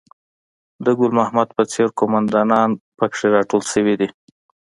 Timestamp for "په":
1.57-1.63, 2.97-3.05